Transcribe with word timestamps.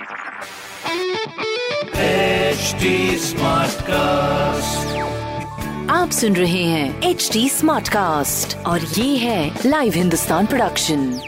HD 0.00 0.06
Smartcast. 3.18 4.86
आप 5.90 6.10
सुन 6.10 6.36
रहे 6.36 6.62
हैं 6.64 7.02
एच 7.02 7.28
डी 7.32 7.48
स्मार्ट 7.48 7.88
कास्ट 7.88 8.56
और 8.56 8.80
ये 8.80 9.16
है 9.16 9.60
लाइव 9.66 9.92
हिंदुस्तान 9.92 10.46
प्रोडक्शन 10.46 11.20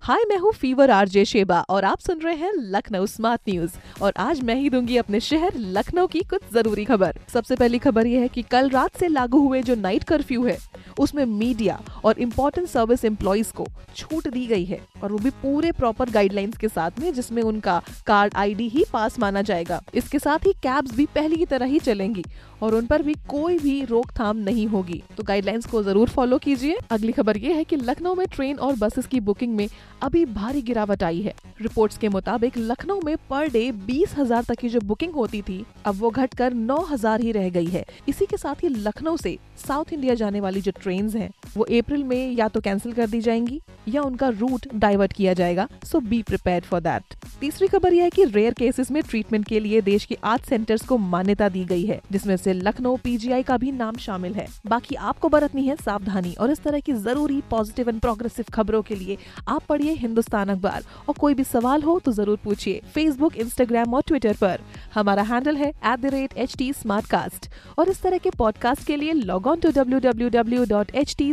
हाय 0.00 0.24
मैं 0.28 0.36
हूँ 0.36 0.52
फीवर 0.52 0.90
आरजे 0.90 1.24
शेबा 1.24 1.60
और 1.70 1.84
आप 1.84 1.98
सुन 1.98 2.18
रहे 2.18 2.34
हैं 2.34 2.52
लखनऊ 2.54 3.06
स्मार्ट 3.06 3.40
न्यूज़ 3.48 3.72
और 4.02 4.12
आज 4.16 4.40
मैं 4.40 4.54
ही 4.54 4.70
दूँगी 4.70 4.96
अपने 4.96 5.20
शहर 5.20 5.52
लखनऊ 5.56 6.06
की 6.06 6.20
कुछ 6.20 6.40
ज़रूरी 6.52 6.84
खबर। 6.84 7.18
सबसे 7.32 7.56
पहली 7.56 7.78
खबर 7.78 8.06
ये 8.06 8.20
है 8.20 8.28
कि 8.28 8.42
कल 8.42 8.70
रात 8.70 8.96
से 8.98 9.08
लागू 9.08 9.46
हुए 9.46 9.62
जो 9.62 9.74
नाइट 9.74 10.04
कर्फ्यू 10.04 10.46
है 10.46 10.58
उसमें 10.98 11.24
मीडिया 11.26 11.80
और 12.04 12.18
इम्पोर्टेंट 12.18 12.68
सर्विस 12.68 13.04
एम्प्लॉयज़ 13.04 13.52
को 13.52 13.66
छूट 13.96 14.28
दी 14.28 14.46
गई 14.46 14.64
है 14.64 14.80
और 15.02 15.12
वो 15.12 15.18
भी 15.18 15.30
पूरे 15.42 15.72
प्रॉपर 15.72 16.10
गाइडलाइंस 16.10 16.56
के 16.56 16.68
साथ 16.68 17.00
में, 17.00 17.12
जिसमें 17.12 17.42
उनका 17.42 17.80
कार्ड 18.06 18.34
आईडी 18.36 18.68
ही 18.68 18.84
पास 18.92 19.18
माना 19.18 19.42
जाएगा। 19.42 19.80
इसके 19.94 20.18
साथ 20.18 20.46
ही 20.46 20.52
कैब्स 20.62 20.94
भी 20.96 21.06
पहले 21.14 21.36
की 21.36 21.46
तरह 21.46 21.66
ही 21.66 21.78
चलेंगी 21.80 22.24
और 22.62 22.74
उन 22.74 22.86
पर 22.86 23.02
भी 23.02 23.14
कोई 23.28 23.58
भी 23.58 23.82
रोकथाम 23.84 24.36
नहीं 24.38 24.66
होगी। 24.66 25.02
तो 25.16 25.22
गाइडलाइंस 25.22 25.66
को 25.66 25.82
ज़रूर 25.82 26.08
फॉलो 26.08 26.38
कीजिए। 26.38 26.76
अगली 26.90 27.12
खबर 27.12 27.36
ये 27.36 27.52
है 27.52 27.64
कि 27.64 27.76
लखनऊ 27.76 28.14
में 28.14 28.26
ट्रेन 28.26 28.58
और 28.58 28.76
बसेस 28.76 29.06
की 29.06 29.20
बुकिंग 29.20 29.54
में 29.56 29.68
अभी 30.02 30.24
भारी 30.26 30.62
गिरावट 30.62 31.02
आई 31.02 31.20
है। 31.22 31.34
रिपोर्ट्स 31.60 31.98
के 31.98 32.08
मुताबिक 32.08 32.58
लखनऊ 32.58 33.00
में 33.04 33.16
पर 33.30 33.48
डे 33.48 33.70
बीस 33.86 34.14
हज़ार 34.18 34.44
तक 34.44 34.58
की 34.58 34.68
जो 34.68 34.80
बुकिंग 34.82 35.12
होती 35.14 35.42
थी, 35.42 35.64
अब 35.84 35.94
वो 35.94 36.10
घटकर 36.10 36.54
नौ 36.54 36.80
हज़ार 36.82 37.20
ही 37.20 37.32
रह 37.32 37.48
गई 37.50 37.66
है। 37.66 37.84
इसी 38.08 38.26
के 38.26 38.36
साथ 38.36 38.62
ही 38.62 38.68
लखनऊ 38.68 39.16
से 39.16 39.36
साउथ 39.58 39.92
इंडिया 39.92 40.14
जाने 40.14 40.40
वाली 40.40 40.60
जो 40.60 40.72
ट्रेन 40.86 41.10
हैं। 41.16 41.30
वो 41.56 41.64
अप्रैल 41.64 42.04
में 42.04 42.30
या 42.32 42.48
तो 42.48 42.60
कैंसिल 42.60 42.92
कर 42.92 43.06
दी 43.06 43.20
जाएँगी 43.20 43.60
या 43.88 44.02
उनका 44.02 44.28
रूट 44.28 44.66
डाइवर्ट 44.74 45.12
किया 45.12 45.32
जाएगा 45.32 45.68
so 45.84 46.00
be 46.00 46.22
prepare 46.22 46.62
for 46.62 46.80
that 46.80 47.14
तीसरी 47.40 47.68
खबर 47.68 47.92
यह 47.92 48.04
है 48.04 48.10
कि 48.10 48.24
रेयर 48.24 48.54
केसेस 48.54 48.90
में 48.90 49.02
ट्रीटमेंट 49.02 49.46
के 49.46 49.60
लिए 49.60 49.80
देश 49.80 50.04
के 50.04 50.16
आठ 50.24 50.44
सेंटर्स 50.44 50.86
को 50.86 50.96
मान्यता 50.98 51.48
दी 51.48 51.64
गई 51.64 51.84
है, 51.84 52.00
जिसमें 52.12 52.36
से 52.36 52.52
लखनऊ 52.52 52.96
पीजीआई 52.96 53.42
का 53.42 53.56
भी 53.56 53.72
नाम 53.72 53.96
शामिल 53.96 54.34
है। 54.34 54.46
बाकी 54.66 54.94
आपको 54.94 55.28
बरतनी 55.28 55.66
है 55.66 55.76
सावधानी 55.76 56.34
और 56.40 56.50
इस 56.50 56.62
तरह 56.62 56.80
की 56.80 56.92
ज़रूरी 56.92 57.40
पॉजिटिव 57.50 57.88
एंड 57.88 58.00
प्रोग्रेसिव 58.00 58.44
खबरों 58.52 58.82
के 58.82 58.94
लिए 58.94 59.16
आप 59.48 59.62
पढ़िए 59.68 59.92
हिंदुस्तान 59.92 60.48
अखबार। 60.48 60.84
और 61.08 61.14
कोई 61.14 61.34
भी 61.34 61.44
सवाल 61.44 61.82
हो 61.82 61.98
तो 61.98 62.12
ज़रूर 62.12 62.38
पूछिए 62.44 62.80
फेसबुक 62.94 63.36
इंस्टाग्राम 63.36 63.94
और 63.94 64.02
ट्विटर 64.06 64.36
पर। 64.40 64.60
हमारा 64.94 65.22
हैंडल 65.22 65.56
है 65.56 65.72
एट 65.86 67.48
और 67.78 67.88
इस 67.88 68.02
तरह 68.02 68.18
के 68.18 68.30
पॉडकास्ट 68.30 68.86
के 68.86 68.96
लिए 68.96 69.12
log 69.12 69.46
on 69.46 69.60
to 69.60 69.70
W 69.70 69.98
W 70.00 70.28
W 70.28 70.64
dot 70.64 70.94
H 70.94 71.14
T 71.18 71.32